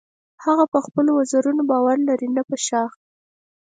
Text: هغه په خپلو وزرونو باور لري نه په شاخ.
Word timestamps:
هغه 0.43 0.63
په 0.73 0.79
خپلو 0.85 1.09
وزرونو 1.19 1.61
باور 1.71 1.97
لري 2.09 2.27
نه 2.35 2.43
په 2.49 2.55
شاخ. 2.67 2.91